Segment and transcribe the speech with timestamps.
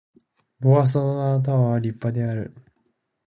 [0.59, 2.55] ボワソナードタワーは立派である